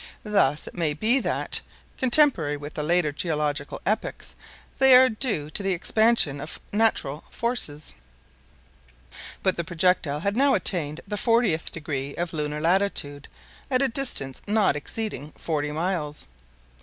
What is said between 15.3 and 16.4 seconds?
40 miles.